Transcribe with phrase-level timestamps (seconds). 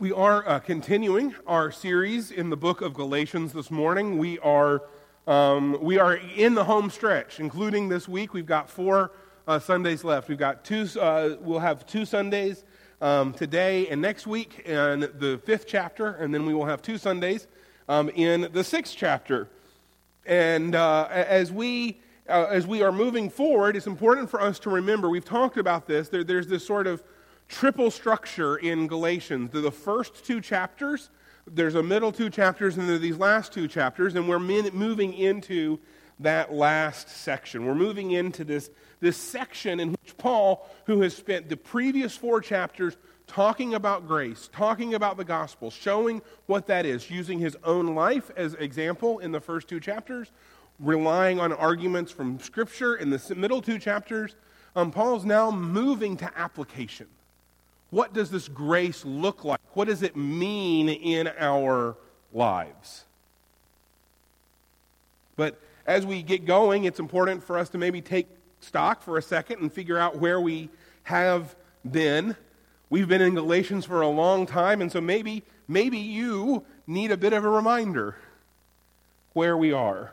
[0.00, 4.18] We are uh, continuing our series in the book of Galatians this morning.
[4.18, 4.82] We are,
[5.28, 8.34] um, we are in the home stretch, including this week.
[8.34, 9.12] We've got four
[9.46, 10.28] uh, Sundays left.
[10.28, 12.64] We've got two, uh, we'll have two Sundays
[13.00, 16.98] um, today and next week in the fifth chapter, and then we will have two
[16.98, 17.46] Sundays
[17.88, 19.48] um, in the sixth chapter.
[20.26, 24.70] And uh, as we uh, as we are moving forward, it's important for us to
[24.70, 26.08] remember we've talked about this.
[26.08, 27.04] There, there's this sort of
[27.48, 29.50] triple structure in Galatians.
[29.52, 31.10] The first two chapters,
[31.46, 35.14] there's a middle two chapters, and there are these last two chapters, and we're moving
[35.14, 35.78] into
[36.20, 37.66] that last section.
[37.66, 42.40] We're moving into this, this section in which Paul, who has spent the previous four
[42.40, 42.96] chapters
[43.26, 48.30] talking about grace, talking about the gospel, showing what that is, using his own life
[48.36, 50.30] as example in the first two chapters,
[50.78, 54.36] relying on arguments from Scripture in the middle two chapters,
[54.76, 57.06] um, Paul's now moving to application.
[57.94, 59.60] What does this grace look like?
[59.74, 61.96] What does it mean in our
[62.32, 63.04] lives?
[65.36, 68.26] But as we get going, it's important for us to maybe take
[68.58, 70.70] stock for a second and figure out where we
[71.04, 71.54] have
[71.88, 72.34] been.
[72.90, 77.16] We've been in Galatians for a long time, and so maybe, maybe you need a
[77.16, 78.16] bit of a reminder
[79.34, 80.12] where we are.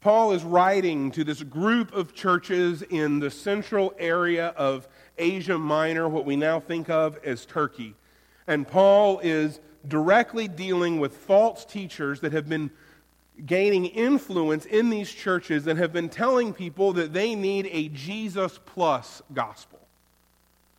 [0.00, 6.08] Paul is writing to this group of churches in the central area of Asia Minor,
[6.08, 7.94] what we now think of as Turkey.
[8.46, 12.70] And Paul is directly dealing with false teachers that have been
[13.44, 18.58] gaining influence in these churches and have been telling people that they need a Jesus
[18.64, 19.80] plus gospel.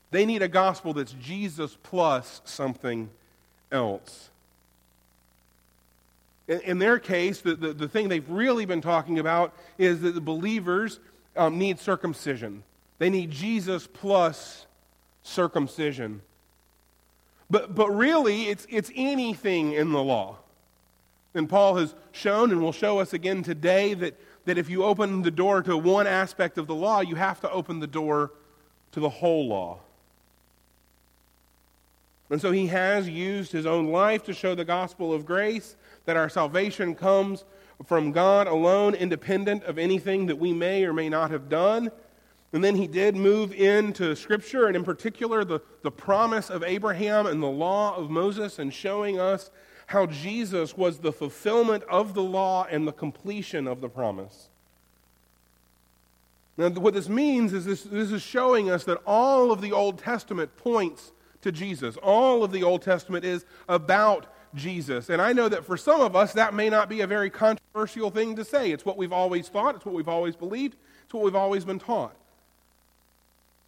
[0.10, 3.12] They need a gospel that's Jesus plus something
[3.72, 4.31] else.
[6.48, 10.22] In, their case, the, the, the, thing they've really been talking about is that the
[10.22, 11.00] believers
[11.38, 12.64] um, need circumcision.
[12.98, 14.66] They need Jesus plus
[15.24, 16.22] circumcision.
[17.50, 20.38] But, but really, it's, it's anything in the law.
[21.34, 25.22] And Paul has shown and will show us again today that, that if you open
[25.22, 28.32] the door to one aspect of the law, you have to open the door
[28.92, 29.80] to the whole law.
[32.30, 35.76] And so he has used his own life to show the gospel of grace
[36.12, 37.46] that our salvation comes
[37.86, 41.90] from God alone, independent of anything that we may or may not have done.
[42.52, 47.28] And then he did move into Scripture, and in particular, the, the promise of Abraham
[47.28, 49.52] and the law of Moses, and showing us
[49.86, 54.50] how Jesus was the fulfillment of the law and the completion of the promise.
[56.58, 59.98] Now, what this means is this, this is showing us that all of the Old
[59.98, 61.96] Testament points to Jesus.
[62.04, 65.10] All of the Old Testament is about Jesus.
[65.10, 68.10] And I know that for some of us, that may not be a very controversial
[68.10, 68.72] thing to say.
[68.72, 71.80] It's what we've always thought, it's what we've always believed, it's what we've always been
[71.80, 72.16] taught.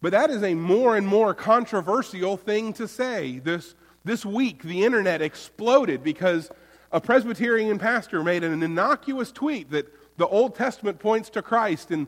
[0.02, 3.38] But that is a more and more controversial thing to say.
[3.38, 3.74] This,
[4.04, 6.50] this week, the internet exploded because
[6.92, 12.06] a Presbyterian pastor made an innocuous tweet that the Old Testament points to Christ, and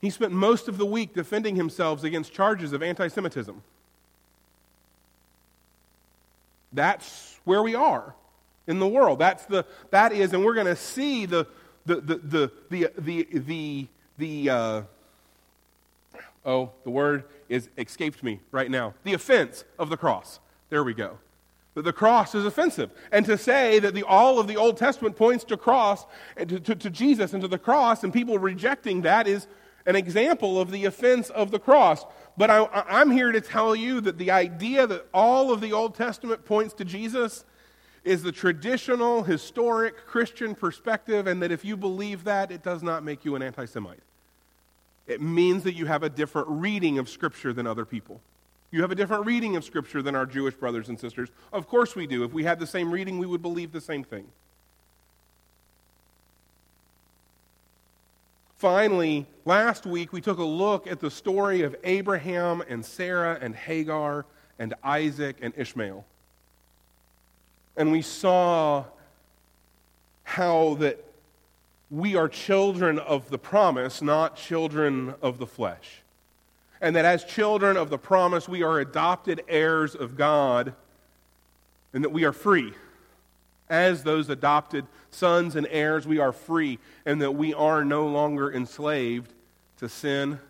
[0.00, 3.62] he spent most of the week defending himself against charges of anti Semitism.
[6.72, 8.14] That's where we are
[8.66, 9.18] in the world.
[9.18, 11.46] That's the, that is, and we're going to see the,
[11.86, 13.86] the, the, the, the, the, the,
[14.18, 14.82] the uh,
[16.44, 18.94] oh, the word is escaped me right now.
[19.04, 20.40] The offense of the cross.
[20.70, 21.18] There we go.
[21.74, 22.90] That the cross is offensive.
[23.10, 26.04] And to say that the, all of the Old Testament points to cross,
[26.36, 29.46] to, to, to Jesus and to the cross, and people rejecting that is
[29.86, 32.04] an example of the offense of the cross.
[32.36, 35.94] But I, am here to tell you that the idea that all of the Old
[35.94, 37.44] Testament points to Jesus
[38.04, 43.04] is the traditional, historic Christian perspective, and that if you believe that, it does not
[43.04, 44.02] make you an anti Semite.
[45.06, 48.20] It means that you have a different reading of Scripture than other people.
[48.70, 51.28] You have a different reading of Scripture than our Jewish brothers and sisters.
[51.52, 52.24] Of course we do.
[52.24, 54.26] If we had the same reading, we would believe the same thing.
[58.62, 63.56] Finally, last week we took a look at the story of Abraham and Sarah and
[63.56, 64.24] Hagar
[64.56, 66.04] and Isaac and Ishmael.
[67.76, 68.84] And we saw
[70.22, 71.04] how that
[71.90, 76.02] we are children of the promise, not children of the flesh.
[76.80, 80.72] And that as children of the promise, we are adopted heirs of God,
[81.92, 82.74] and that we are free
[83.68, 88.52] as those adopted sons and heirs, we are free, and that we are no longer
[88.52, 89.32] enslaved
[89.78, 90.40] to sin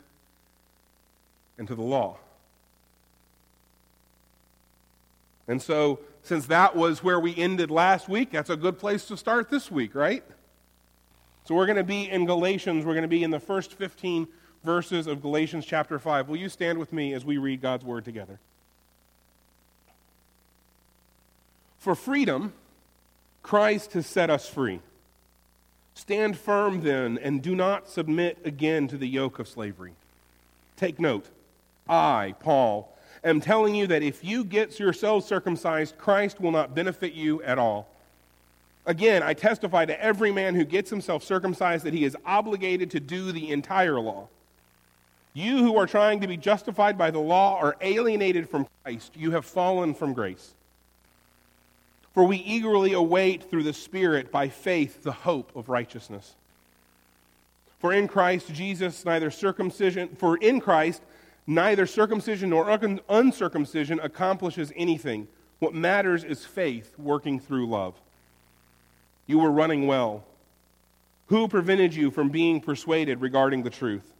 [1.58, 2.16] and to the law.
[5.48, 9.16] And so, since that was where we ended last week, that's a good place to
[9.16, 10.22] start this week, right?
[11.44, 12.84] So, we're going to be in Galatians.
[12.84, 14.28] We're going to be in the first 15
[14.62, 16.28] verses of Galatians chapter 5.
[16.28, 18.38] Will you stand with me as we read God's word together?
[21.78, 22.52] For freedom,
[23.42, 24.80] Christ has set us free.
[25.94, 29.92] Stand firm then, and do not submit again to the yoke of slavery.
[30.76, 31.26] Take note.
[31.88, 37.12] I, Paul, am telling you that if you get yourselves circumcised, Christ will not benefit
[37.12, 37.88] you at all.
[38.86, 43.00] Again, I testify to every man who gets himself circumcised that he is obligated to
[43.00, 44.28] do the entire law.
[45.34, 49.12] You who are trying to be justified by the law are alienated from Christ.
[49.16, 50.54] You have fallen from grace.
[52.14, 56.34] For we eagerly await through the Spirit by faith the hope of righteousness.
[57.78, 61.02] For in Christ Jesus neither circumcision for in Christ
[61.46, 62.70] neither circumcision nor
[63.08, 65.26] uncircumcision accomplishes anything.
[65.58, 67.94] What matters is faith working through love.
[69.26, 70.24] You were running well.
[71.26, 74.12] Who prevented you from being persuaded regarding the truth?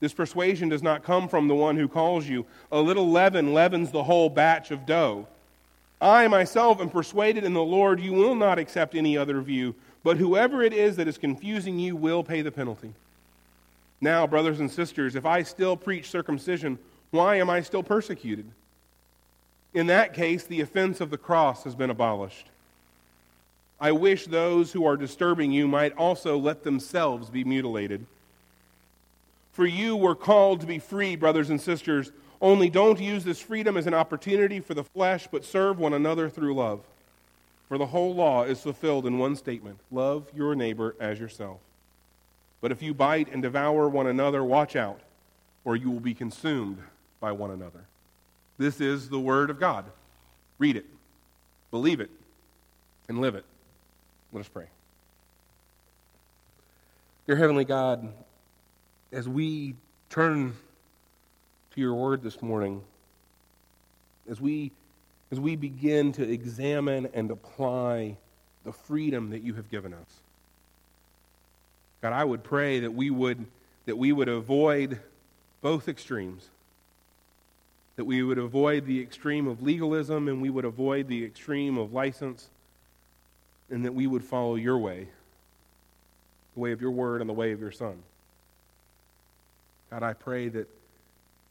[0.00, 2.44] This persuasion does not come from the one who calls you.
[2.72, 5.28] A little leaven leavens the whole batch of dough.
[6.02, 10.16] I myself am persuaded in the Lord you will not accept any other view, but
[10.16, 12.92] whoever it is that is confusing you will pay the penalty.
[14.00, 16.80] Now, brothers and sisters, if I still preach circumcision,
[17.12, 18.46] why am I still persecuted?
[19.74, 22.48] In that case, the offense of the cross has been abolished.
[23.80, 28.06] I wish those who are disturbing you might also let themselves be mutilated.
[29.52, 32.10] For you were called to be free, brothers and sisters.
[32.42, 36.28] Only don't use this freedom as an opportunity for the flesh, but serve one another
[36.28, 36.80] through love.
[37.68, 41.60] For the whole law is fulfilled in one statement love your neighbor as yourself.
[42.60, 45.00] But if you bite and devour one another, watch out,
[45.64, 46.78] or you will be consumed
[47.20, 47.84] by one another.
[48.58, 49.84] This is the Word of God.
[50.58, 50.86] Read it,
[51.70, 52.10] believe it,
[53.08, 53.44] and live it.
[54.32, 54.66] Let us pray.
[57.28, 58.12] Dear Heavenly God,
[59.12, 59.76] as we
[60.10, 60.54] turn
[61.74, 62.82] to your word this morning
[64.30, 64.70] as we,
[65.30, 68.16] as we begin to examine and apply
[68.64, 70.20] the freedom that you have given us.
[72.02, 73.46] God, I would pray that we would,
[73.86, 75.00] that we would avoid
[75.62, 76.46] both extremes.
[77.96, 81.92] That we would avoid the extreme of legalism and we would avoid the extreme of
[81.92, 82.48] license,
[83.70, 85.08] and that we would follow your way,
[86.54, 88.02] the way of your word and the way of your Son.
[89.90, 90.68] God, I pray that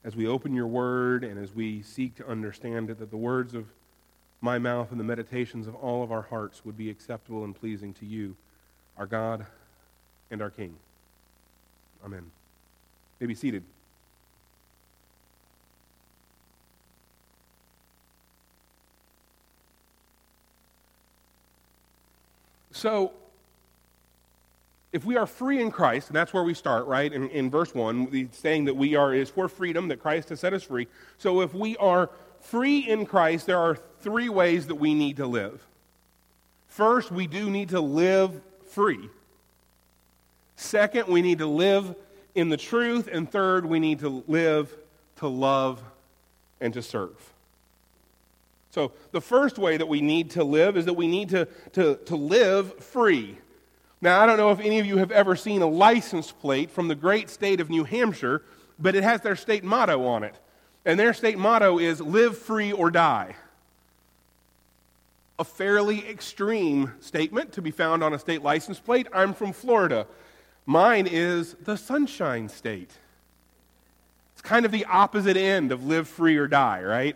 [0.03, 3.53] as we open your word and as we seek to understand it, that the words
[3.53, 3.65] of
[4.41, 7.93] my mouth and the meditations of all of our hearts would be acceptable and pleasing
[7.93, 8.35] to you,
[8.97, 9.45] our God
[10.31, 10.75] and our King.
[12.03, 12.31] Amen.
[13.19, 13.63] may be seated.
[22.71, 23.11] So,
[24.93, 27.11] if we are free in Christ, and that's where we start, right?
[27.11, 30.41] In, in verse 1, the saying that we are is for freedom, that Christ has
[30.41, 30.87] set us free.
[31.17, 32.09] So if we are
[32.41, 35.65] free in Christ, there are three ways that we need to live.
[36.67, 39.09] First, we do need to live free.
[40.55, 41.95] Second, we need to live
[42.35, 43.09] in the truth.
[43.11, 44.73] And third, we need to live
[45.17, 45.81] to love
[46.59, 47.15] and to serve.
[48.71, 51.97] So, the first way that we need to live is that we need to, to,
[52.05, 53.37] to live free.
[54.01, 56.87] Now, I don't know if any of you have ever seen a license plate from
[56.87, 58.41] the great state of New Hampshire,
[58.79, 60.39] but it has their state motto on it.
[60.85, 63.35] And their state motto is live free or die.
[65.37, 69.07] A fairly extreme statement to be found on a state license plate.
[69.13, 70.07] I'm from Florida.
[70.65, 72.91] Mine is the Sunshine State.
[74.33, 77.15] It's kind of the opposite end of live free or die, right?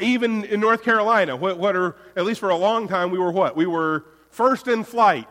[0.00, 3.32] Even in North Carolina, what, what are, at least for a long time, we were
[3.32, 3.56] what?
[3.56, 5.28] We were first in flight.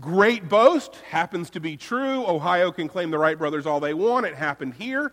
[0.00, 2.26] Great boast happens to be true.
[2.26, 4.26] Ohio can claim the Wright brothers all they want.
[4.26, 5.12] It happened here.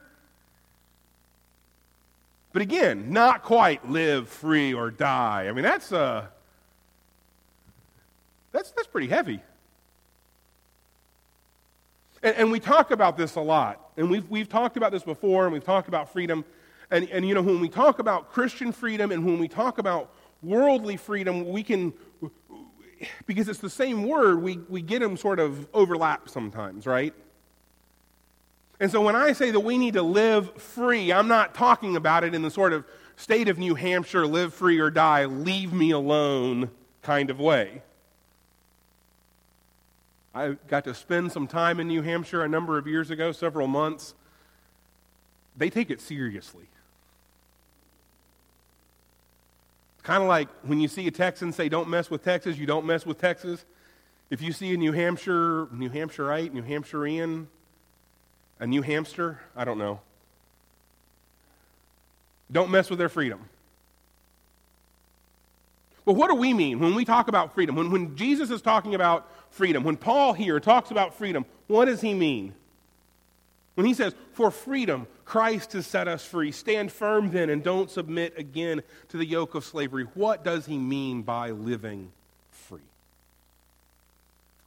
[2.52, 5.48] But again, not quite live free or die.
[5.48, 6.26] I mean, that's uh,
[8.52, 9.42] that's that's pretty heavy.
[12.24, 15.46] And, and we talk about this a lot, and we've we've talked about this before,
[15.46, 16.44] and we've talked about freedom.
[16.90, 20.12] And and you know, when we talk about Christian freedom and when we talk about
[20.42, 21.94] worldly freedom, we can
[23.25, 27.13] because it's the same word, we, we get them sort of overlap sometimes, right?
[28.79, 32.24] And so when I say that we need to live free, I'm not talking about
[32.24, 32.84] it in the sort of
[33.15, 36.72] state of New Hampshire, live free or die, leave me alone
[37.03, 37.84] kind of way.
[40.34, 43.67] I got to spend some time in New Hampshire a number of years ago, several
[43.67, 44.15] months.
[45.55, 46.65] They take it seriously.
[50.12, 52.86] Kind of like when you see a Texan say, don't mess with Texas, you don't
[52.86, 53.63] mess with Texas.
[54.30, 57.46] If you see a New Hampshire, New Hampshireite, New Hampshirean,
[58.60, 60.01] a New Hamster, I don't know.
[62.51, 63.39] Don't mess with their freedom.
[66.03, 67.77] But what do we mean when we talk about freedom?
[67.77, 72.01] When, when Jesus is talking about freedom, when Paul here talks about freedom, what does
[72.01, 72.53] he mean?
[73.75, 76.52] When he says, For freedom, Christ has set us free.
[76.52, 80.04] Stand firm then and don't submit again to the yoke of slavery.
[80.14, 82.12] What does he mean by living
[82.50, 82.82] free?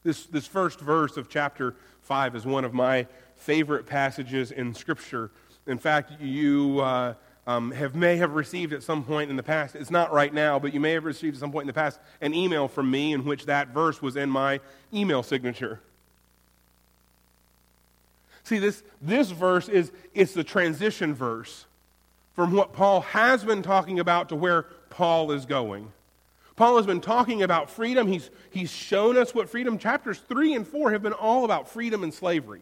[0.04, 3.06] This, this first verse of chapter 5 is one of my
[3.36, 5.30] favorite passages in Scripture.
[5.66, 7.12] In fact, you uh,
[7.46, 10.58] um, have, may have received at some point in the past, it's not right now,
[10.58, 13.12] but you may have received at some point in the past an email from me
[13.12, 14.60] in which that verse was in my
[14.94, 15.80] email signature.
[18.44, 21.64] See, this, this verse is it's the transition verse
[22.34, 25.90] from what Paul has been talking about to where Paul is going.
[26.56, 28.06] Paul has been talking about freedom.
[28.06, 32.04] He's, he's shown us what freedom, chapters 3 and 4 have been all about freedom
[32.04, 32.60] and slavery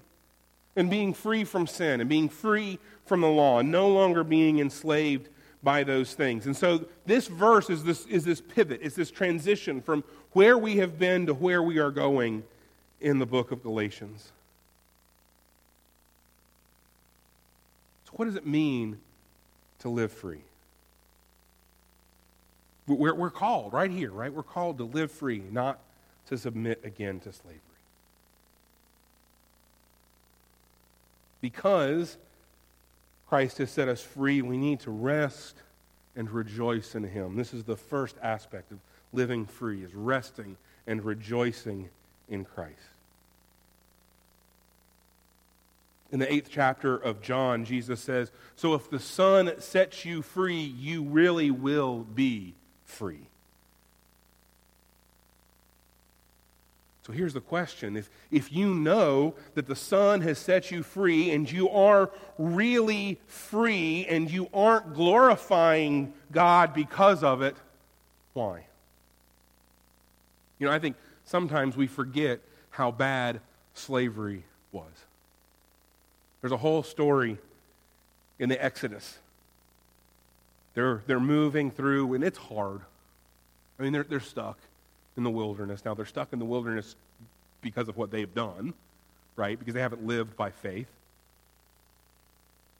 [0.76, 4.60] and being free from sin and being free from the law and no longer being
[4.60, 5.28] enslaved
[5.62, 6.46] by those things.
[6.46, 10.76] And so this verse is this, is this pivot, it's this transition from where we
[10.76, 12.44] have been to where we are going
[13.00, 14.32] in the book of Galatians.
[18.12, 18.98] What does it mean
[19.80, 20.42] to live free?
[22.86, 24.32] We're, we're called right here, right?
[24.32, 25.78] We're called to live free, not
[26.26, 27.60] to submit again to slavery.
[31.40, 32.16] Because
[33.28, 35.56] Christ has set us free, we need to rest
[36.16, 37.36] and rejoice in him.
[37.36, 38.78] This is the first aspect of
[39.12, 41.88] living free is resting and rejoicing
[42.28, 42.91] in Christ.
[46.12, 50.60] In the eighth chapter of John, Jesus says, So if the Son sets you free,
[50.60, 52.54] you really will be
[52.84, 53.26] free.
[57.06, 57.96] So here's the question.
[57.96, 63.18] If, if you know that the Son has set you free and you are really
[63.26, 67.56] free and you aren't glorifying God because of it,
[68.34, 68.66] why?
[70.58, 72.40] You know, I think sometimes we forget
[72.70, 73.40] how bad
[73.74, 74.44] slavery.
[76.42, 77.38] There's a whole story
[78.38, 79.18] in the Exodus
[80.74, 82.80] they're, they're moving through, and it's hard.
[83.78, 84.58] I mean, they're, they're stuck
[85.16, 85.84] in the wilderness.
[85.84, 86.96] Now, they're stuck in the wilderness
[87.60, 88.72] because of what they've done,
[89.36, 89.58] right?
[89.58, 90.88] Because they haven't lived by faith.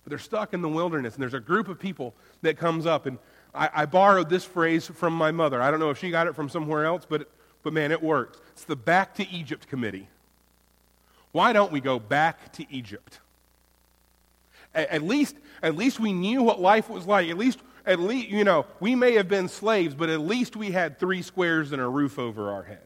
[0.04, 3.06] But they're stuck in the wilderness, and there's a group of people that comes up.
[3.06, 3.18] And
[3.54, 5.60] I, I borrowed this phrase from my mother.
[5.60, 7.30] I don't know if she got it from somewhere else, but,
[7.62, 8.38] but man, it works.
[8.52, 10.08] It's the Back to Egypt Committee.
[11.32, 13.20] Why don't we go back to Egypt?
[14.74, 17.28] At, least, at least we knew what life was like.
[17.28, 20.70] At least at least, you know, we may have been slaves, but at least we
[20.70, 22.82] had three squares and a roof over our head.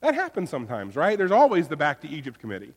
[0.00, 1.18] That happens sometimes, right?
[1.18, 2.72] There's always the Back to Egypt committee.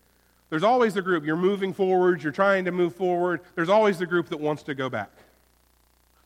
[0.50, 1.26] There's always the group.
[1.26, 3.42] You're moving forward, you're trying to move forward.
[3.54, 5.12] There's always the group that wants to go back.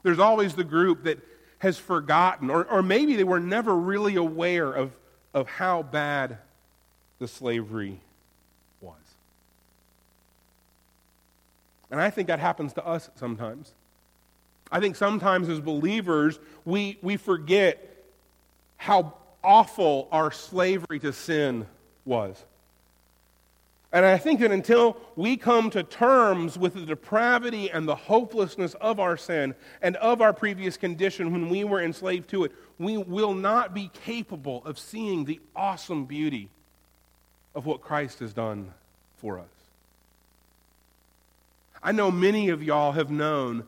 [0.03, 1.19] There's always the group that
[1.59, 4.91] has forgotten, or, or maybe they were never really aware of,
[5.33, 6.37] of how bad
[7.19, 7.99] the slavery
[11.93, 13.71] And I think that happens to us sometimes.
[14.71, 18.03] I think sometimes as believers, we, we forget
[18.77, 21.67] how awful our slavery to sin
[22.03, 22.43] was.
[23.91, 28.73] And I think that until we come to terms with the depravity and the hopelessness
[28.81, 32.97] of our sin and of our previous condition when we were enslaved to it, we
[32.97, 36.49] will not be capable of seeing the awesome beauty
[37.53, 38.73] of what Christ has done
[39.17, 39.52] for us.
[41.83, 43.65] I know many of y'all have known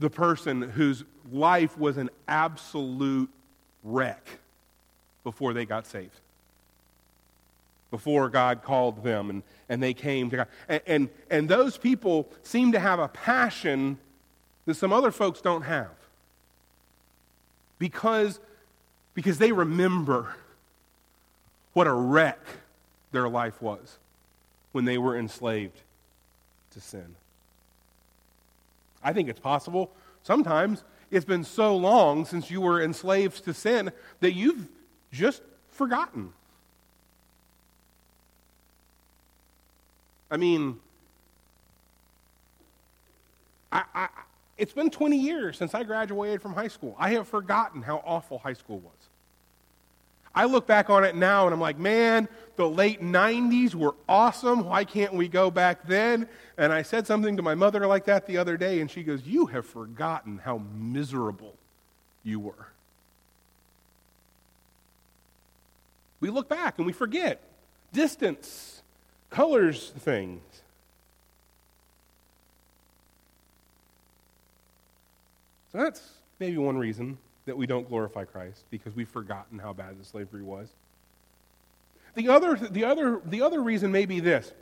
[0.00, 3.30] the person whose life was an absolute
[3.84, 4.26] wreck
[5.22, 6.18] before they got saved.
[7.90, 10.48] Before God called them and, and they came to God.
[10.68, 13.98] And, and, and those people seem to have a passion
[14.66, 15.90] that some other folks don't have.
[17.78, 18.40] Because,
[19.14, 20.34] because they remember
[21.72, 22.40] what a wreck
[23.12, 23.98] their life was
[24.72, 25.80] when they were enslaved
[26.72, 27.16] to sin.
[29.02, 29.90] I think it's possible.
[30.22, 33.90] Sometimes it's been so long since you were enslaved to sin
[34.20, 34.68] that you've
[35.12, 36.32] just forgotten.
[40.30, 40.78] I mean,
[43.72, 44.08] I, I,
[44.56, 46.94] it's been 20 years since I graduated from high school.
[46.98, 48.99] I have forgotten how awful high school was.
[50.34, 54.64] I look back on it now and I'm like, man, the late 90s were awesome.
[54.64, 56.28] Why can't we go back then?
[56.56, 59.26] And I said something to my mother like that the other day, and she goes,
[59.26, 61.56] You have forgotten how miserable
[62.22, 62.68] you were.
[66.20, 67.40] We look back and we forget.
[67.92, 68.82] Distance
[69.30, 70.42] colors things.
[75.72, 76.02] So that's
[76.38, 77.16] maybe one reason
[77.50, 80.68] that we don't glorify Christ because we've forgotten how bad the slavery was.
[82.14, 84.52] The other, the other, the other reason may be this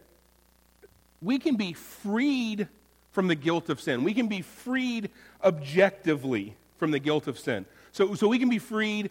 [1.20, 2.66] we can be freed
[3.12, 4.04] from the guilt of sin.
[4.04, 5.10] We can be freed
[5.44, 7.66] objectively from the guilt of sin.
[7.92, 9.10] So, so we can be freed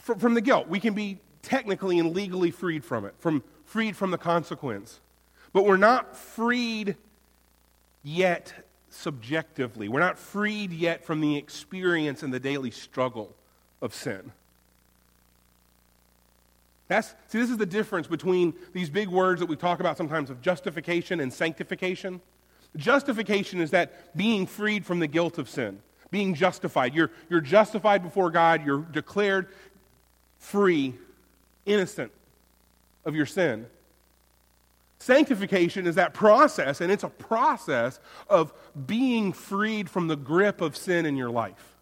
[0.00, 0.68] from, from the guilt.
[0.68, 5.00] We can be technically and legally freed from it, from freed from the consequence.
[5.54, 6.96] But we're not freed
[8.02, 8.52] yet
[8.94, 9.88] subjectively.
[9.88, 13.34] We're not freed yet from the experience and the daily struggle
[13.80, 14.32] of sin.
[16.88, 20.28] That's, see, this is the difference between these big words that we talk about sometimes
[20.30, 22.20] of justification and sanctification.
[22.76, 25.80] Justification is that being freed from the guilt of sin,
[26.10, 26.94] being justified.
[26.94, 29.48] You're, you're justified before God, you're declared
[30.38, 30.94] free,
[31.64, 32.12] innocent
[33.04, 33.66] of your sin.
[35.02, 37.98] Sanctification is that process, and it's a process
[38.30, 38.52] of
[38.86, 41.74] being freed from the grip of sin in your life.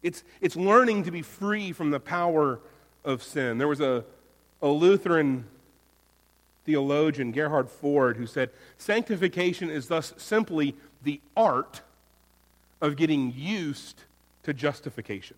[0.00, 2.60] It's, it's learning to be free from the power
[3.04, 3.58] of sin.
[3.58, 4.04] There was a,
[4.62, 5.46] a Lutheran
[6.64, 11.80] theologian, Gerhard Forde, who said, Sanctification is thus simply the art
[12.80, 14.02] of getting used
[14.44, 15.36] to justification.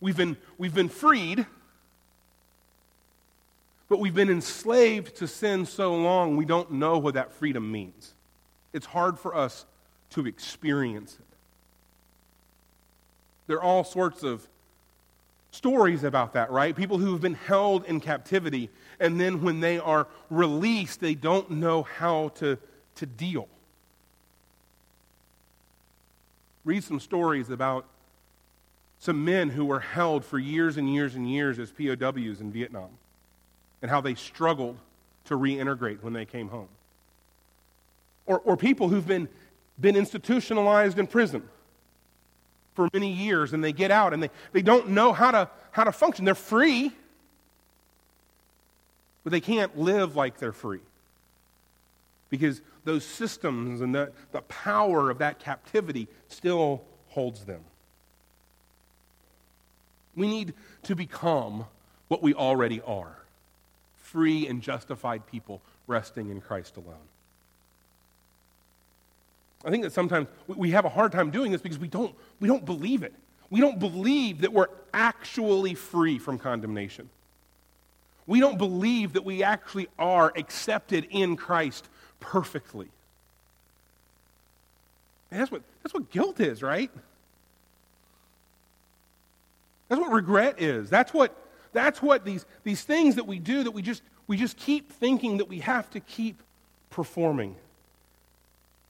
[0.00, 1.46] We've been, we've been freed
[3.90, 8.14] but we've been enslaved to sin so long, we don't know what that freedom means.
[8.72, 9.66] It's hard for us
[10.10, 11.36] to experience it.
[13.48, 14.46] There are all sorts of
[15.50, 16.74] stories about that, right?
[16.76, 18.70] People who have been held in captivity,
[19.00, 22.58] and then when they are released, they don't know how to,
[22.94, 23.48] to deal.
[26.64, 27.86] Read some stories about
[29.00, 32.90] some men who were held for years and years and years as POWs in Vietnam
[33.82, 34.76] and how they struggled
[35.24, 36.68] to reintegrate when they came home.
[38.26, 39.28] Or, or people who've been,
[39.80, 41.42] been institutionalized in prison
[42.74, 45.84] for many years and they get out and they, they don't know how to, how
[45.84, 46.24] to function.
[46.24, 46.92] They're free,
[49.24, 50.80] but they can't live like they're free
[52.28, 57.60] because those systems and the, the power of that captivity still holds them.
[60.14, 61.66] We need to become
[62.08, 63.19] what we already are
[64.10, 66.96] free and justified people resting in Christ alone.
[69.64, 72.48] I think that sometimes we have a hard time doing this because we don't, we
[72.48, 73.12] don't believe it.
[73.50, 77.10] We don't believe that we're actually free from condemnation.
[78.26, 81.88] We don't believe that we actually are accepted in Christ
[82.20, 82.88] perfectly.
[85.30, 86.90] And that's what, that's what guilt is, right?
[89.88, 90.88] That's what regret is.
[90.88, 91.36] That's what
[91.72, 95.38] that's what these, these things that we do that we just, we just keep thinking
[95.38, 96.42] that we have to keep
[96.90, 97.56] performing.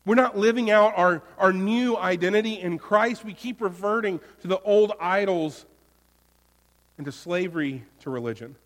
[0.06, 3.24] We're not living out our, our new identity in Christ.
[3.24, 5.66] We keep reverting to the old idols
[6.96, 8.56] and to slavery to religion.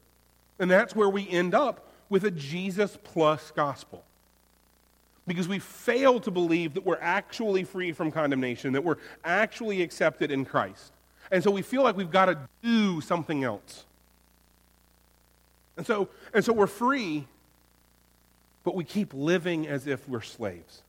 [0.59, 4.05] And that's where we end up with a Jesus plus gospel.
[5.27, 10.31] Because we fail to believe that we're actually free from condemnation, that we're actually accepted
[10.31, 10.93] in Christ.
[11.33, 13.85] And so we feel like we've got to do something else.
[15.77, 17.27] And so, and so we're free,
[18.63, 20.83] but we keep living as if we're slaves.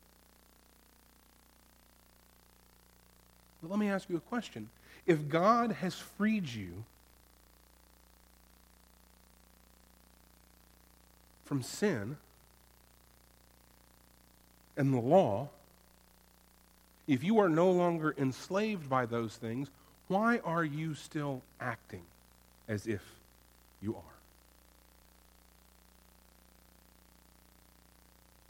[3.61, 4.69] But let me ask you a question.
[5.07, 6.83] If God has freed you
[11.45, 12.17] from sin
[14.77, 15.49] and the law,
[17.07, 19.69] if you are no longer enslaved by those things,
[20.07, 22.03] why are you still acting
[22.67, 23.01] as if
[23.81, 24.14] you are?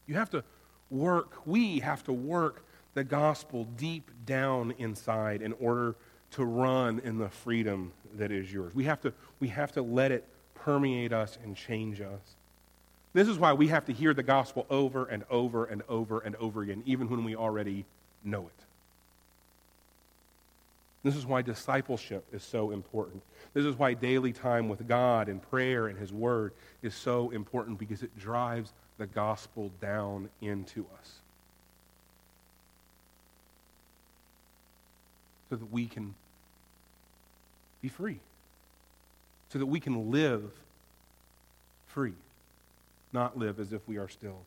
[0.06, 0.44] You have to
[0.90, 2.64] work, we have to work
[2.94, 5.96] the gospel deep down inside in order
[6.32, 8.74] to run in the freedom that is yours.
[8.74, 12.36] We have to, we have to let it permeate us and change us.
[13.12, 16.36] This is why we have to hear the gospel over and over and over and
[16.36, 17.86] over again, even when we already
[18.24, 18.65] know it.
[21.06, 23.22] This is why discipleship is so important.
[23.54, 27.78] This is why daily time with God and prayer and His Word is so important
[27.78, 31.12] because it drives the gospel down into us.
[35.48, 36.16] So that we can
[37.80, 38.18] be free.
[39.50, 40.50] So that we can live
[41.86, 42.14] free,
[43.12, 44.40] not live as if we are still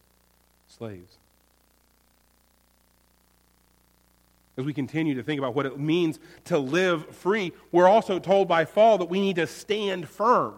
[0.68, 1.20] slaves.
[4.60, 8.50] As we continue to think about what it means to live free, we're also told
[8.50, 10.54] by Paul that we need to stand firm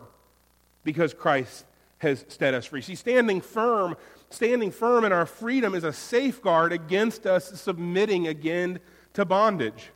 [0.84, 1.66] because Christ
[2.00, 2.82] has set us free.
[2.82, 3.96] See, standing firm
[4.32, 8.80] standing firm in our freedom is a safeguard against us submitting again
[9.14, 9.92] to bondage.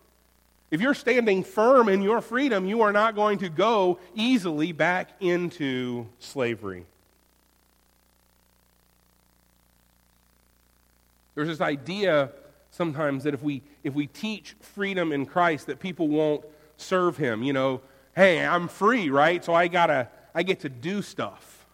[0.70, 5.10] If you're standing firm in your freedom, you are not going to go easily back
[5.20, 6.86] into slavery.
[11.34, 12.30] There's this idea
[12.70, 16.44] sometimes that if we if we teach freedom in Christ that people won't
[16.76, 17.82] serve him, you know,
[18.16, 19.46] hey, I'm free, right?
[19.46, 21.66] So I got to I get to do stuff.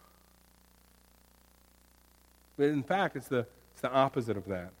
[2.58, 4.72] But in fact, it's the it's the opposite of that.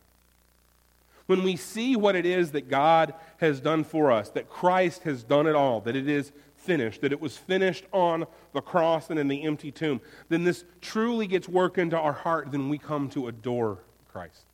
[1.26, 5.22] When we see what it is that God has done for us, that Christ has
[5.22, 9.18] done it all, that it is finished, that it was finished on the cross and
[9.18, 13.08] in the empty tomb, then this truly gets work into our heart, then we come
[13.10, 13.78] to adore
[14.12, 14.44] Christ.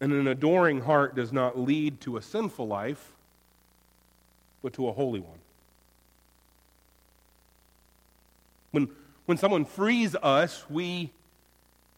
[0.00, 3.12] And an adoring heart does not lead to a sinful life,
[4.62, 5.38] but to a holy one.
[8.70, 8.88] When,
[9.26, 11.10] when someone frees us, we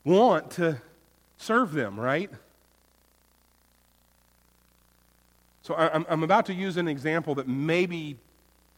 [0.04, 0.80] want to
[1.36, 2.30] serve them, right?
[5.62, 8.16] So I'm, I'm about to use an example that maybe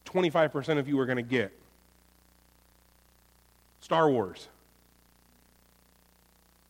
[0.05, 1.51] 25% of you are going to get
[3.81, 4.47] Star Wars.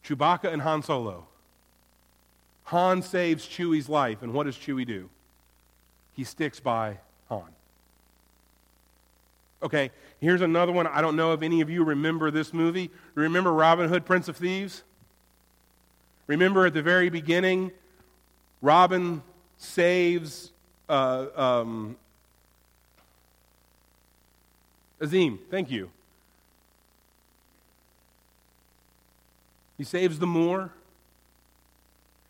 [0.05, 1.27] Chewbacca and Han Solo.
[2.65, 5.09] Han saves Chewie's life, and what does Chewie do?
[6.13, 6.97] He sticks by
[7.29, 7.49] Han.
[9.61, 10.87] Okay, here's another one.
[10.87, 12.91] I don't know if any of you remember this movie.
[13.13, 14.83] Remember Robin Hood, Prince of Thieves?
[16.27, 17.71] Remember at the very beginning,
[18.61, 19.21] Robin
[19.57, 20.51] saves
[20.89, 21.95] uh, um,
[24.99, 25.37] Azeem.
[25.51, 25.91] Thank you.
[29.77, 30.71] He saves the Moor.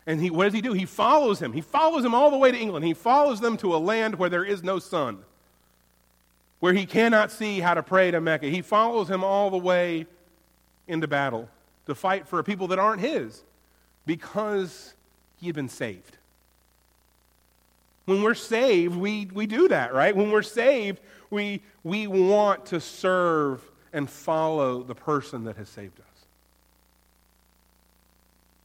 [0.06, 0.72] And he, what does he do?
[0.72, 1.52] He follows him.
[1.52, 2.84] He follows him all the way to England.
[2.84, 5.18] He follows them to a land where there is no sun,
[6.60, 8.46] where he cannot see how to pray to Mecca.
[8.46, 10.06] He follows him all the way
[10.86, 11.48] into battle
[11.86, 13.42] to fight for people that aren't his
[14.06, 14.94] because
[15.38, 16.18] he had been saved.
[18.04, 20.14] When we're saved, we, we do that, right?
[20.14, 23.60] When we're saved, we, we want to serve
[23.92, 26.06] and follow the person that has saved us.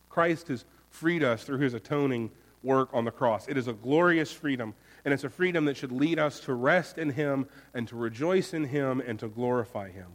[0.09, 2.29] Christ has freed us through his atoning
[2.61, 3.47] work on the cross.
[3.47, 6.99] It is a glorious freedom, and it's a freedom that should lead us to rest
[6.99, 10.07] in him and to rejoice in him and to glorify him.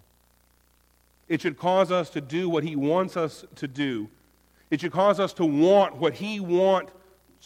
[1.28, 4.08] It should cause us to do what he wants us to do.
[4.70, 6.90] It should cause us to want what he want,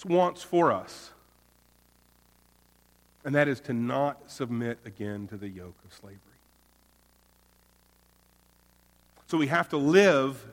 [0.04, 1.10] wants for us.
[3.24, 6.18] And that is to not submit again to the yoke of slavery.
[9.28, 10.44] So we have to live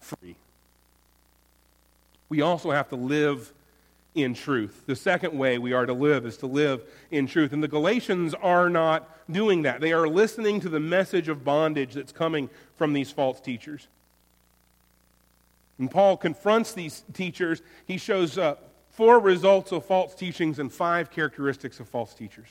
[0.00, 0.36] free
[2.28, 3.52] we also have to live
[4.14, 4.84] in truth.
[4.86, 7.52] The second way we are to live is to live in truth.
[7.52, 9.80] And the Galatians are not doing that.
[9.80, 13.88] They are listening to the message of bondage that's coming from these false teachers.
[15.78, 17.60] And Paul confronts these teachers.
[17.84, 18.56] He shows uh,
[18.90, 22.48] four results of false teachings and five characteristics of false teachers.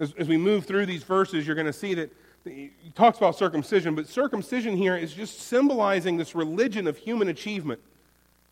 [0.00, 2.12] As, as we move through these verses, you're going to see that
[2.44, 7.80] he talks about circumcision, but circumcision here is just symbolizing this religion of human achievement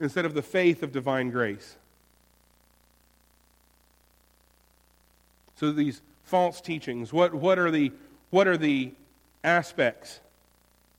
[0.01, 1.77] instead of the faith of divine grace.
[5.57, 7.93] So these false teachings, what, what, are, the,
[8.31, 8.93] what are the
[9.43, 10.21] aspects?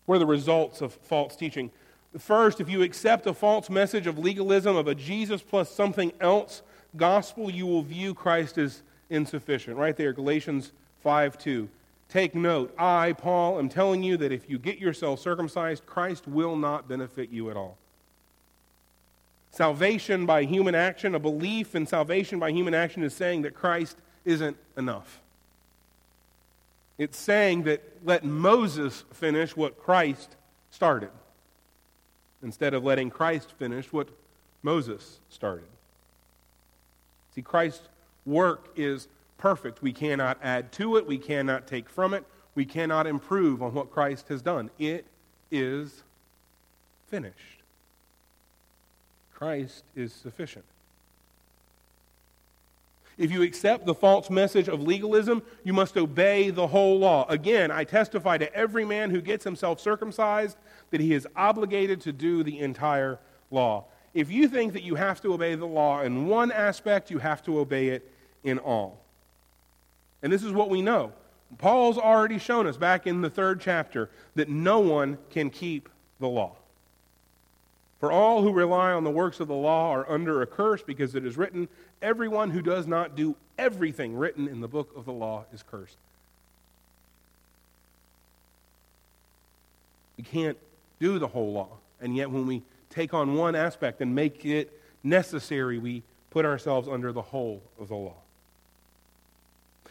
[0.05, 1.71] What are the results of false teaching?
[2.17, 6.61] First, if you accept a false message of legalism, of a Jesus plus something else
[6.95, 9.77] gospel, you will view Christ as insufficient.
[9.77, 11.69] Right there, Galatians 5 2.
[12.07, 16.55] Take note, I, Paul, am telling you that if you get yourself circumcised, Christ will
[16.55, 17.77] not benefit you at all.
[19.55, 23.95] Salvation by human action, a belief in salvation by human action, is saying that Christ
[24.25, 25.21] isn't enough.
[26.97, 30.35] It's saying that let Moses finish what Christ
[30.71, 31.09] started
[32.43, 34.09] instead of letting Christ finish what
[34.61, 35.69] Moses started.
[37.33, 37.87] See, Christ's
[38.25, 39.81] work is perfect.
[39.81, 43.89] We cannot add to it, we cannot take from it, we cannot improve on what
[43.89, 44.69] Christ has done.
[44.77, 45.05] It
[45.49, 46.03] is
[47.07, 47.54] finished.
[49.35, 50.65] Christ is sufficient.
[53.17, 57.25] If you accept the false message of legalism, you must obey the whole law.
[57.29, 60.57] Again, I testify to every man who gets himself circumcised
[60.91, 63.19] that he is obligated to do the entire
[63.51, 63.85] law.
[64.13, 67.43] If you think that you have to obey the law in one aspect, you have
[67.43, 68.09] to obey it
[68.43, 69.01] in all.
[70.23, 71.11] And this is what we know.
[71.57, 76.27] Paul's already shown us back in the third chapter that no one can keep the
[76.27, 76.55] law.
[77.99, 81.15] For all who rely on the works of the law are under a curse because
[81.15, 81.69] it is written,
[82.01, 85.97] Everyone who does not do everything written in the book of the law is cursed.
[90.17, 90.57] We can't
[90.99, 91.69] do the whole law.
[92.01, 96.87] And yet, when we take on one aspect and make it necessary, we put ourselves
[96.87, 98.15] under the whole of the law.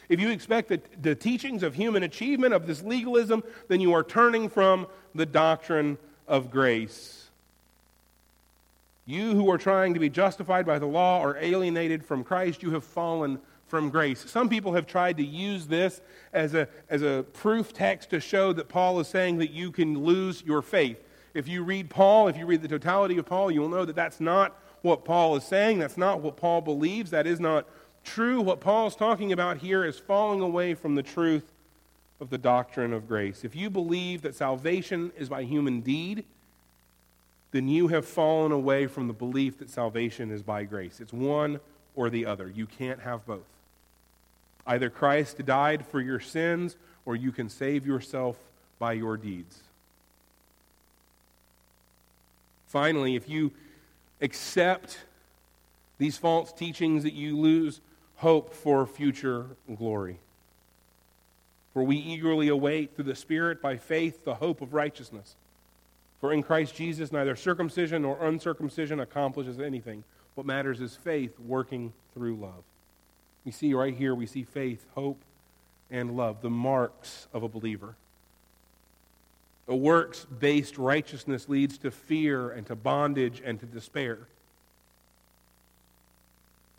[0.09, 4.03] If you expect the, the teachings of human achievement, of this legalism, then you are
[4.03, 7.24] turning from the doctrine of grace.
[9.05, 12.63] You who are trying to be justified by the law are alienated from Christ.
[12.63, 14.29] You have fallen from grace.
[14.29, 16.01] Some people have tried to use this
[16.33, 20.03] as a, as a proof text to show that Paul is saying that you can
[20.03, 21.03] lose your faith.
[21.33, 24.19] If you read Paul, if you read the totality of Paul, you'll know that that's
[24.19, 25.79] not what Paul is saying.
[25.79, 27.11] That's not what Paul believes.
[27.11, 27.67] That is not
[28.03, 28.39] true.
[28.41, 31.51] What Paul is talking about here is falling away from the truth
[32.19, 33.43] of the doctrine of grace.
[33.43, 36.23] If you believe that salvation is by human deed,
[37.55, 40.99] then you have fallen away from the belief that salvation is by grace.
[40.99, 41.61] It's one
[41.95, 42.51] or the other.
[42.53, 43.47] You can't have both.
[44.67, 48.35] Either Christ died for your sins, or you can save yourself
[48.77, 49.61] by your deeds.
[52.67, 53.53] Finally, if you
[54.19, 54.97] accept
[55.97, 57.79] these false teachings, that you lose
[58.17, 59.45] hope for future
[59.77, 60.17] glory.
[61.73, 65.37] For we eagerly await through the Spirit by faith the hope of righteousness.
[66.21, 70.03] For in Christ Jesus, neither circumcision nor uncircumcision accomplishes anything.
[70.35, 72.63] What matters is faith working through love.
[73.43, 75.21] We see right here, we see faith, hope,
[75.91, 77.95] and love, the marks of a believer.
[79.67, 84.27] A works based righteousness leads to fear and to bondage and to despair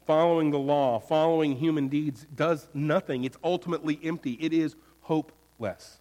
[0.06, 3.24] following the law, following human deeds, does nothing.
[3.24, 4.38] It's ultimately empty.
[4.40, 5.98] It is hopeless.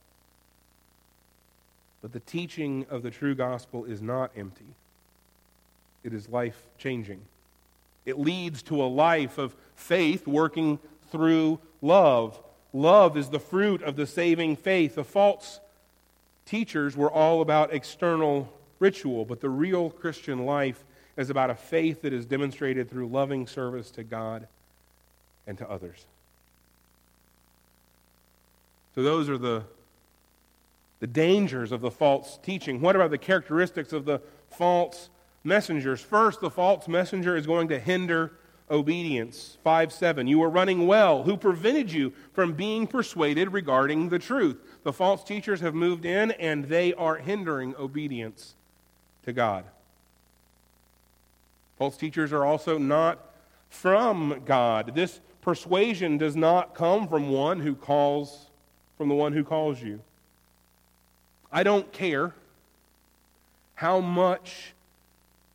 [2.05, 4.75] But the teaching of the true gospel is not empty,
[6.03, 7.19] it is life changing.
[8.05, 10.77] It leads to a life of faith working
[11.11, 12.39] through love.
[12.73, 14.93] Love is the fruit of the saving faith.
[14.93, 15.59] The false
[16.45, 20.83] teachers were all about external ritual, but the real Christian life
[21.17, 24.47] is about a faith that is demonstrated through loving service to God
[25.47, 26.05] and to others.
[28.93, 29.63] So, those are the,
[30.99, 32.81] the dangers of the false teaching.
[32.81, 35.09] What about the characteristics of the false
[35.43, 36.01] messengers?
[36.01, 38.31] First, the false messenger is going to hinder
[38.69, 39.57] obedience.
[39.63, 40.27] 5 7.
[40.27, 41.23] You were running well.
[41.23, 44.57] Who prevented you from being persuaded regarding the truth?
[44.83, 48.55] The false teachers have moved in and they are hindering obedience
[49.25, 49.65] to God.
[51.77, 53.33] False teachers are also not
[53.69, 54.95] from God.
[54.95, 58.47] This persuasion does not come from one who calls
[58.97, 59.99] from the one who calls you.
[61.55, 62.35] I don't care
[63.75, 64.73] how much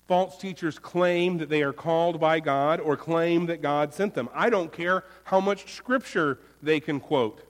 [0.08, 4.30] false teachers claim that they are called by God or claim that God sent them.
[4.32, 7.44] I don't care how much scripture they can quote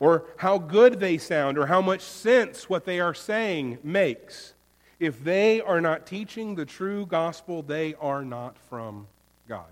[0.00, 4.54] or how good they sound or how much sense what they are saying makes.
[4.98, 9.06] If they are not teaching the true gospel, they are not from
[9.50, 9.68] God.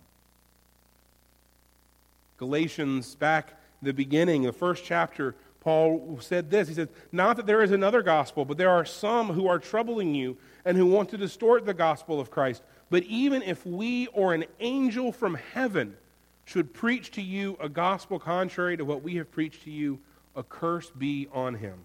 [2.37, 5.35] Galatians, back the beginning, the first chapter,
[5.65, 6.69] Paul said this.
[6.69, 10.15] He said, Not that there is another gospel, but there are some who are troubling
[10.15, 12.63] you and who want to distort the gospel of Christ.
[12.91, 15.97] But even if we or an angel from heaven
[16.45, 19.99] should preach to you a gospel contrary to what we have preached to you,
[20.37, 21.79] a curse be on him.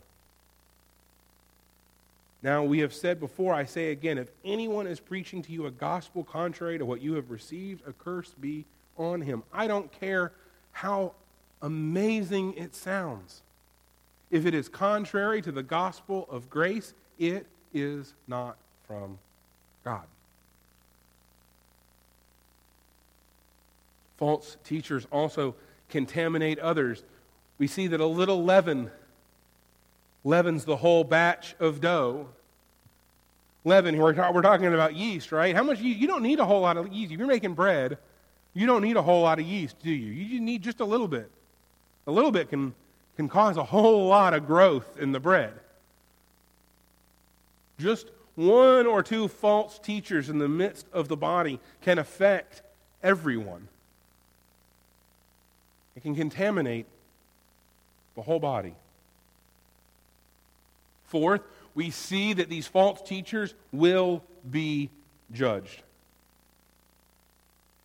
[2.44, 5.72] Now, we have said before, I say again, if anyone is preaching to you a
[5.72, 8.66] gospel contrary to what you have received, a curse be
[8.98, 9.44] on him.
[9.54, 10.34] I don't care
[10.74, 11.14] how
[11.62, 13.42] amazing it sounds.
[14.32, 19.18] If it is contrary to the gospel of grace, it is not from
[19.84, 20.06] God.
[24.18, 25.56] False teachers also
[25.90, 27.04] contaminate others.
[27.58, 28.92] We see that a little leaven
[30.24, 32.28] leavens the whole batch of dough.
[33.66, 35.56] Leaven, we're, we're talking about yeast, right?
[35.56, 36.00] How much yeast?
[36.00, 37.12] You don't need a whole lot of yeast.
[37.12, 37.98] If you're making bread,
[38.54, 40.12] you don't need a whole lot of yeast, do you?
[40.12, 41.30] You need just a little bit.
[42.08, 42.74] A little bit can,
[43.20, 45.52] can cause a whole lot of growth in the bread.
[47.78, 52.62] Just one or two false teachers in the midst of the body can affect
[53.04, 53.68] everyone.
[55.98, 56.86] It can contaminate
[58.16, 58.74] the whole body.
[61.04, 61.42] Fourth,
[61.76, 64.90] we see that these false teachers will be
[65.34, 65.82] judged.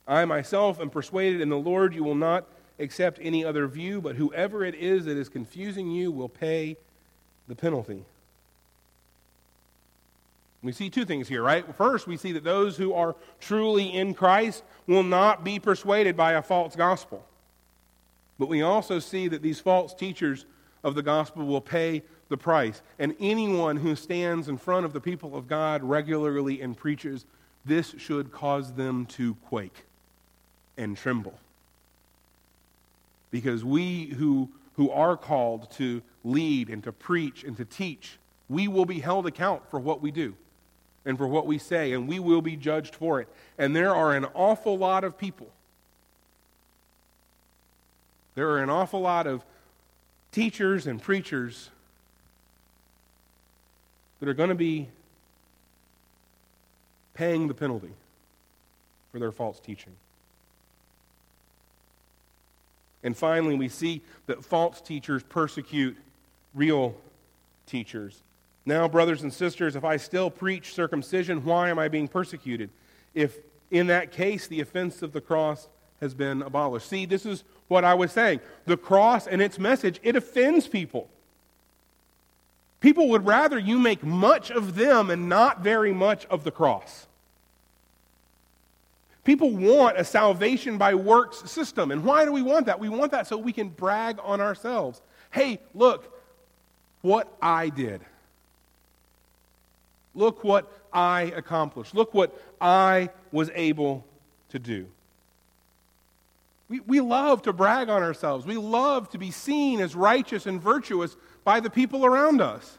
[0.06, 2.46] I myself am persuaded in the Lord you will not
[2.78, 6.76] accept any other view, but whoever it is that is confusing you will pay
[7.48, 8.04] the penalty.
[10.62, 11.64] We see two things here, right?
[11.76, 16.32] First, we see that those who are truly in Christ will not be persuaded by
[16.32, 17.24] a false gospel.
[18.38, 20.46] But we also see that these false teachers
[20.82, 22.80] of the gospel will pay the price.
[22.98, 27.26] And anyone who stands in front of the people of God regularly and preaches,
[27.66, 29.84] this should cause them to quake
[30.78, 31.38] and tremble.
[33.34, 38.16] Because we who, who are called to lead and to preach and to teach,
[38.48, 40.36] we will be held account for what we do
[41.04, 43.26] and for what we say, and we will be judged for it.
[43.58, 45.48] And there are an awful lot of people.
[48.36, 49.44] There are an awful lot of
[50.30, 51.70] teachers and preachers
[54.20, 54.86] that are going to be
[57.14, 57.94] paying the penalty
[59.10, 59.94] for their false teaching.
[63.04, 65.96] And finally, we see that false teachers persecute
[66.54, 66.96] real
[67.66, 68.22] teachers.
[68.66, 72.70] Now, brothers and sisters, if I still preach circumcision, why am I being persecuted?
[73.14, 73.36] If
[73.70, 75.68] in that case the offense of the cross
[76.00, 76.88] has been abolished.
[76.88, 78.40] See, this is what I was saying.
[78.66, 81.08] The cross and its message, it offends people.
[82.80, 87.06] People would rather you make much of them and not very much of the cross.
[89.24, 91.90] People want a salvation by works system.
[91.90, 92.78] And why do we want that?
[92.78, 95.00] We want that so we can brag on ourselves.
[95.30, 96.12] Hey, look
[97.00, 98.02] what I did.
[100.14, 101.94] Look what I accomplished.
[101.94, 104.04] Look what I was able
[104.50, 104.86] to do.
[106.68, 108.46] We, we love to brag on ourselves.
[108.46, 112.78] We love to be seen as righteous and virtuous by the people around us.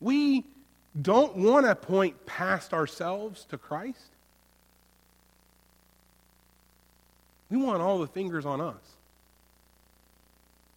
[0.00, 0.44] We
[1.00, 4.10] don't want to point past ourselves to Christ.
[7.50, 8.74] We want all the fingers on us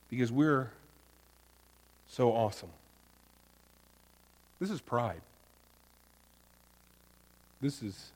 [0.09, 0.71] because we're
[2.07, 2.69] so awesome.
[4.59, 5.21] This is pride.
[7.61, 8.11] This is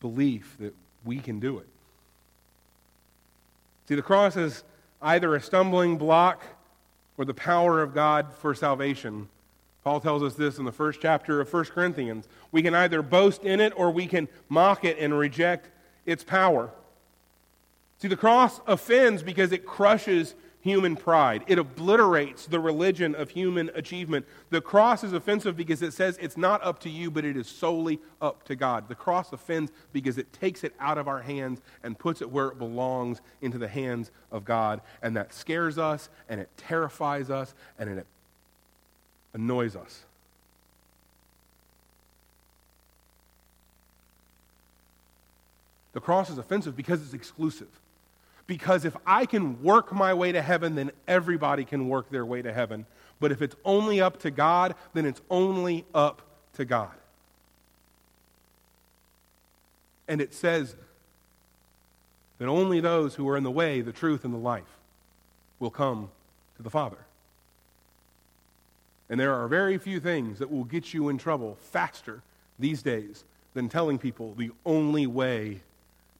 [0.00, 1.66] belief that we can do it.
[3.88, 4.64] See, the cross is
[5.02, 6.42] either a stumbling block
[7.16, 9.28] or the power of God for salvation.
[9.82, 12.26] Paul tells us this in the first chapter of 1 Corinthians.
[12.52, 15.68] We can either boast in it or we can mock it and reject
[16.06, 16.70] its power.
[17.98, 21.44] See, the cross offends because it crushes human pride.
[21.46, 24.24] It obliterates the religion of human achievement.
[24.48, 27.46] The cross is offensive because it says it's not up to you, but it is
[27.46, 28.88] solely up to God.
[28.88, 32.48] The cross offends because it takes it out of our hands and puts it where
[32.48, 34.80] it belongs into the hands of God.
[35.02, 38.06] And that scares us, and it terrifies us, and it
[39.34, 40.04] annoys us.
[45.92, 47.68] The cross is offensive because it's exclusive.
[48.46, 52.42] Because if I can work my way to heaven, then everybody can work their way
[52.42, 52.86] to heaven.
[53.20, 56.20] But if it's only up to God, then it's only up
[56.54, 56.90] to God.
[60.06, 60.76] And it says
[62.38, 64.78] that only those who are in the way, the truth, and the life
[65.58, 66.10] will come
[66.58, 66.98] to the Father.
[69.08, 72.22] And there are very few things that will get you in trouble faster
[72.58, 75.60] these days than telling people the only way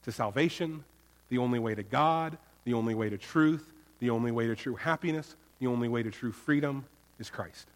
[0.04, 0.84] to salvation
[1.28, 4.74] the only way to God, the only way to truth, the only way to true
[4.74, 6.84] happiness, the only way to true freedom
[7.18, 7.66] is Christ.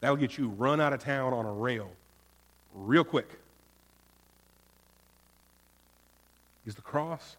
[0.00, 1.90] That'll get you run out of town on a rail
[2.74, 3.28] real quick.
[6.62, 7.36] Because the cross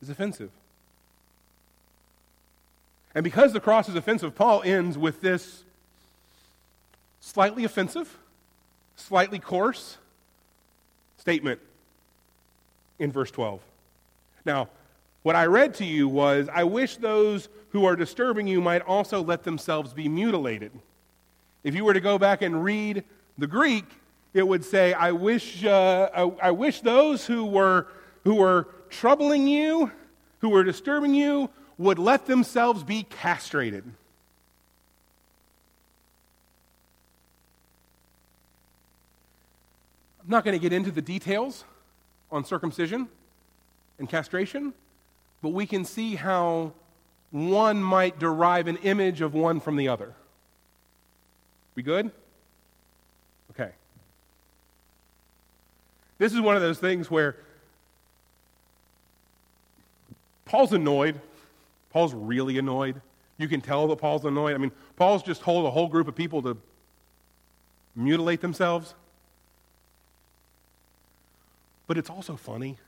[0.00, 0.50] is offensive.
[3.14, 5.64] And because the cross is offensive, Paul ends with this
[7.20, 8.18] slightly offensive,
[8.96, 9.98] slightly coarse
[11.18, 11.60] statement
[13.00, 13.60] in verse 12.
[14.44, 14.68] Now,
[15.22, 19.22] what I read to you was I wish those who are disturbing you might also
[19.22, 20.70] let themselves be mutilated.
[21.64, 23.04] If you were to go back and read
[23.36, 23.84] the Greek,
[24.32, 27.88] it would say, I wish, uh, I, I wish those who were,
[28.24, 29.90] who were troubling you,
[30.38, 33.84] who were disturbing you, would let themselves be castrated.
[40.22, 41.64] I'm not going to get into the details
[42.32, 43.08] on circumcision
[43.98, 44.72] and castration,
[45.42, 46.72] but we can see how
[47.30, 50.14] one might derive an image of one from the other.
[51.74, 52.10] We good?
[53.50, 53.70] Okay.
[56.18, 57.36] This is one of those things where
[60.44, 61.20] Paul's annoyed.
[61.92, 63.00] Paul's really annoyed.
[63.38, 64.54] You can tell that Paul's annoyed.
[64.54, 66.56] I mean, Paul's just told a whole group of people to
[67.96, 68.94] mutilate themselves
[71.90, 72.78] but it's also funny.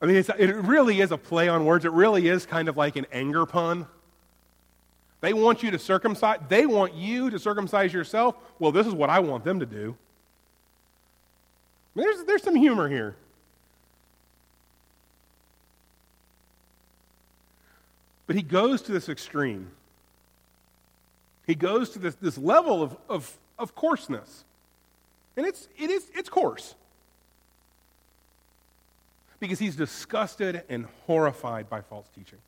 [0.00, 1.84] I mean, it really is a play on words.
[1.84, 3.86] It really is kind of like an anger pun.
[5.20, 8.36] They want you to circumcise, they want you to circumcise yourself.
[8.58, 9.94] Well, this is what I want them to do.
[11.94, 13.14] There's, there's some humor here.
[18.26, 19.70] But he goes to this extreme.
[21.46, 24.44] He goes to this, this level of, of, of coarseness.
[25.36, 26.74] And it's, it is, it's coarse.
[29.40, 32.38] Because he's disgusted and horrified by false teaching.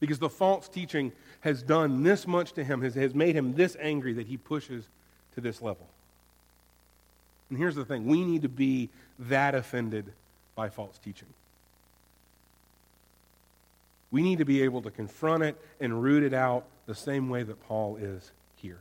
[0.00, 3.76] Because the false teaching has done this much to him, has, has made him this
[3.80, 4.88] angry that he pushes
[5.34, 5.86] to this level.
[7.50, 10.12] And here's the thing we need to be that offended
[10.54, 11.28] by false teaching.
[14.10, 17.42] We need to be able to confront it and root it out the same way
[17.42, 18.78] that Paul is here.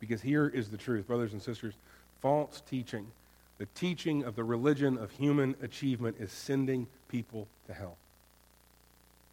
[0.00, 1.74] Because here is the truth, brothers and sisters.
[2.20, 3.06] False teaching,
[3.58, 7.96] the teaching of the religion of human achievement, is sending people to hell.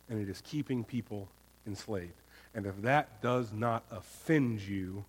[0.10, 1.28] And it is keeping people
[1.66, 2.14] enslaved.
[2.54, 5.06] And if that does not offend you,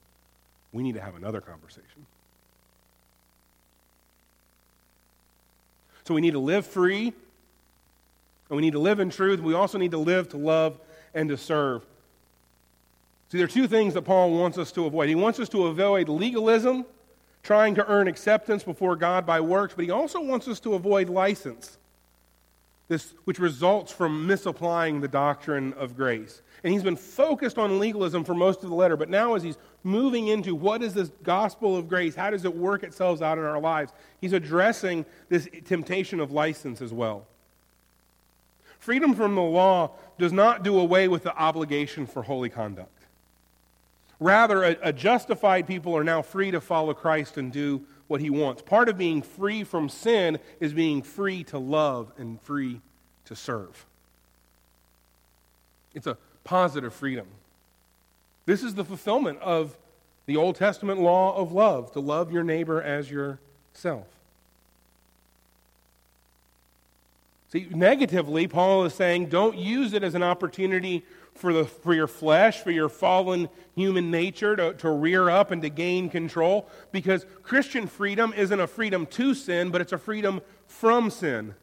[0.72, 2.06] we need to have another conversation.
[6.04, 7.06] So we need to live free,
[8.48, 9.40] and we need to live in truth.
[9.40, 10.78] We also need to live to love
[11.14, 11.82] and to serve.
[13.30, 15.08] See, there are two things that Paul wants us to avoid.
[15.08, 16.84] He wants us to avoid legalism,
[17.44, 21.10] trying to earn acceptance before God by works, but he also wants us to avoid
[21.10, 21.76] license,
[22.88, 26.40] this, which results from misapplying the doctrine of grace.
[26.64, 29.58] And he's been focused on legalism for most of the letter, but now as he's
[29.82, 33.44] moving into what is this gospel of grace, how does it work itself out in
[33.44, 33.92] our lives,
[34.22, 37.26] he's addressing this temptation of license as well.
[38.78, 42.93] Freedom from the law does not do away with the obligation for holy conduct.
[44.20, 48.30] Rather, a, a, justified people are now free to follow Christ and do what he
[48.30, 48.62] wants.
[48.62, 52.80] Part of being free from sin is being free to love and free
[53.24, 53.86] to serve.
[55.94, 57.26] It's a positive freedom.
[58.46, 59.76] This is the fulfillment of
[60.26, 64.06] the Old Testament law of love to love your neighbor as yourself.
[67.54, 71.04] See, negatively, Paul is saying don't use it as an opportunity
[71.34, 75.62] for, the, for your flesh, for your fallen human nature to, to rear up and
[75.62, 80.40] to gain control, because Christian freedom isn't a freedom to sin, but it's a freedom
[80.66, 81.54] from sin.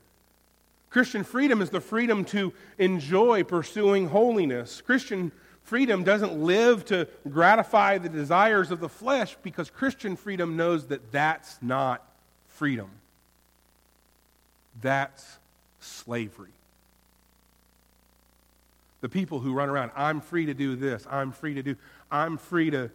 [0.89, 4.82] Christian freedom is the freedom to enjoy pursuing holiness.
[4.82, 5.32] Christian
[5.63, 11.11] freedom doesn't live to gratify the desires of the flesh because Christian freedom knows that
[11.11, 12.05] that's not
[12.49, 12.89] freedom.
[14.82, 15.38] That's
[15.80, 16.49] slavery.
[19.02, 21.76] The people who run around, I'm free to do this, I'm free to do,
[22.12, 22.89] I'm free to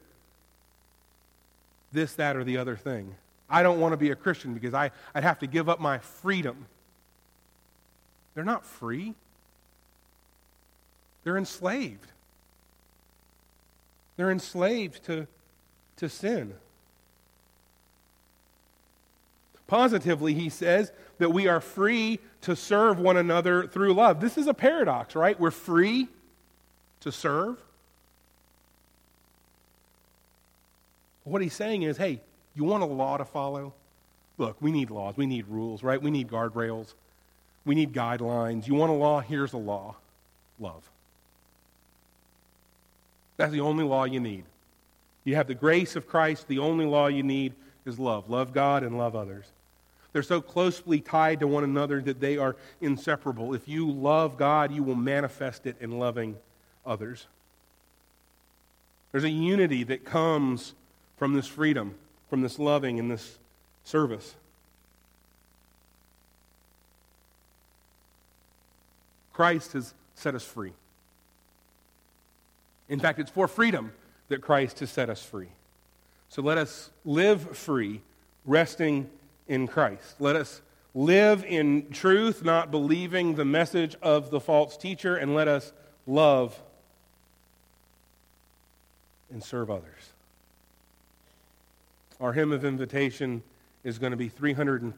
[1.92, 3.14] this, that, or the other thing.
[3.50, 5.98] I don't want to be a Christian because I, I'd have to give up my
[5.98, 6.66] freedom.
[8.34, 9.14] They're not free,
[11.24, 12.12] they're enslaved.
[14.16, 15.26] They're enslaved to,
[15.96, 16.54] to sin.
[19.66, 24.20] Positively, he says that we are free to serve one another through love.
[24.20, 25.38] This is a paradox, right?
[25.38, 26.08] We're free
[27.00, 27.58] to serve.
[31.24, 32.20] What he's saying is hey,
[32.54, 33.74] you want a law to follow?
[34.38, 36.00] Look, we need laws, we need rules, right?
[36.00, 36.94] We need guardrails,
[37.64, 38.66] we need guidelines.
[38.66, 39.20] You want a law?
[39.20, 39.96] Here's a law
[40.58, 40.88] love.
[43.36, 44.44] That's the only law you need.
[45.24, 46.48] You have the grace of Christ.
[46.48, 47.52] The only law you need
[47.84, 48.30] is love.
[48.30, 49.44] Love God and love others.
[50.16, 53.52] They're so closely tied to one another that they are inseparable.
[53.52, 56.36] If you love God, you will manifest it in loving
[56.86, 57.26] others.
[59.12, 60.72] There's a unity that comes
[61.18, 61.96] from this freedom,
[62.30, 63.36] from this loving and this
[63.84, 64.34] service.
[69.34, 70.72] Christ has set us free.
[72.88, 73.92] In fact, it's for freedom
[74.28, 75.48] that Christ has set us free.
[76.30, 78.00] So let us live free,
[78.46, 79.10] resting
[79.49, 80.20] in Christ.
[80.20, 80.62] Let us
[80.94, 85.72] live in truth, not believing the message of the false teacher, and let us
[86.07, 86.61] love
[89.30, 90.12] and serve others.
[92.20, 93.42] Our hymn of invitation
[93.84, 94.94] is going to be 330.